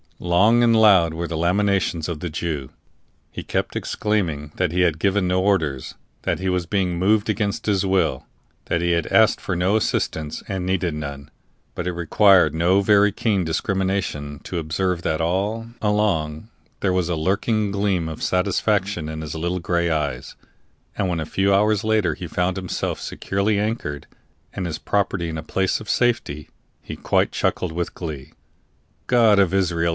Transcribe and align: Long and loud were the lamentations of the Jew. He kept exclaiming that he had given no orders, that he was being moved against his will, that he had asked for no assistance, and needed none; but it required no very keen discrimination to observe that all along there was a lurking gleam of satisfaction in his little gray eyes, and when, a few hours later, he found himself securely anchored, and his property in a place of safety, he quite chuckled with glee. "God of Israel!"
Long 0.17 0.61
and 0.63 0.75
loud 0.75 1.15
were 1.15 1.27
the 1.27 1.37
lamentations 1.37 2.07
of 2.07 2.19
the 2.19 2.29
Jew. 2.29 2.69
He 3.31 3.41
kept 3.43 3.75
exclaiming 3.75 4.51
that 4.55 4.71
he 4.71 4.81
had 4.81 4.99
given 4.99 5.27
no 5.27 5.41
orders, 5.41 5.95
that 6.23 6.37
he 6.39 6.47
was 6.49 6.67
being 6.67 6.99
moved 6.99 7.27
against 7.29 7.65
his 7.65 7.85
will, 7.87 8.25
that 8.65 8.81
he 8.81 8.91
had 8.91 9.07
asked 9.07 9.41
for 9.41 9.55
no 9.55 9.75
assistance, 9.75 10.43
and 10.47 10.63
needed 10.65 10.93
none; 10.93 11.29
but 11.73 11.87
it 11.87 11.93
required 11.93 12.53
no 12.53 12.81
very 12.81 13.11
keen 13.11 13.43
discrimination 13.43 14.39
to 14.43 14.57
observe 14.59 15.01
that 15.01 15.21
all 15.21 15.67
along 15.81 16.49
there 16.81 16.93
was 16.93 17.09
a 17.09 17.15
lurking 17.15 17.71
gleam 17.71 18.07
of 18.09 18.23
satisfaction 18.23 19.09
in 19.09 19.21
his 19.21 19.35
little 19.35 19.59
gray 19.59 19.89
eyes, 19.89 20.35
and 20.95 21.09
when, 21.09 21.19
a 21.19 21.25
few 21.25 21.53
hours 21.53 21.83
later, 21.83 22.13
he 22.13 22.27
found 22.27 22.57
himself 22.57 22.99
securely 22.99 23.59
anchored, 23.59 24.05
and 24.53 24.65
his 24.67 24.79
property 24.79 25.29
in 25.29 25.37
a 25.37 25.43
place 25.43 25.79
of 25.79 25.89
safety, 25.89 26.49
he 26.81 26.95
quite 26.95 27.31
chuckled 27.31 27.71
with 27.71 27.95
glee. 27.95 28.33
"God 29.07 29.37
of 29.39 29.53
Israel!" 29.53 29.89